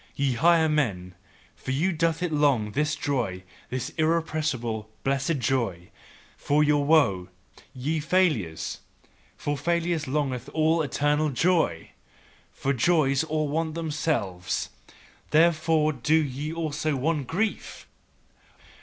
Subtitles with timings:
[0.15, 1.13] Ye higher men,
[1.55, 5.89] for you doth it long, this joy, this irrepressible, blessed joy
[6.35, 7.29] for your woe,
[7.75, 8.79] ye failures!
[9.37, 11.91] For failures, longeth all eternal joy.
[12.51, 14.71] For joys all want themselves,
[15.29, 17.85] therefore do they also want grief!